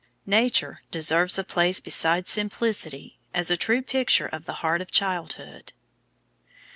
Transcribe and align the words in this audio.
Nature 0.25 0.81
deserves 0.89 1.37
a 1.37 1.43
place 1.43 1.79
beside 1.79 2.27
Simplicity 2.27 3.19
as 3.35 3.51
a 3.51 3.55
true 3.55 3.83
picture 3.83 4.25
of 4.25 4.45
the 4.47 4.53
heart 4.65 4.81
of 4.81 4.89
childhood. 4.89 5.73